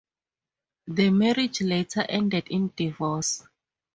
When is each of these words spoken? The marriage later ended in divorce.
The 0.87 1.11
marriage 1.11 1.61
later 1.61 2.03
ended 2.09 2.47
in 2.47 2.73
divorce. 2.75 3.43